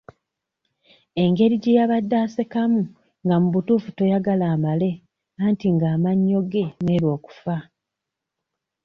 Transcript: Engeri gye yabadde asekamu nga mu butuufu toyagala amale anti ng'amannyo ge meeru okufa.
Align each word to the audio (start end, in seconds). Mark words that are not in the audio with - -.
Engeri 1.23 1.55
gye 1.63 1.77
yabadde 1.77 2.15
asekamu 2.25 2.81
nga 3.23 3.35
mu 3.41 3.47
butuufu 3.53 3.89
toyagala 3.97 4.45
amale 4.55 4.89
anti 5.45 5.67
ng'amannyo 5.75 6.39
ge 6.51 6.65
meeru 6.85 7.07
okufa. 7.15 7.55